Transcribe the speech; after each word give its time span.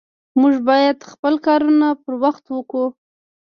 مونږ 0.39 0.55
بايد 0.67 0.97
خپل 1.11 1.33
کارونه 1.47 1.87
پر 2.03 2.13
وخت 2.23 2.43
وکړو 2.49 2.85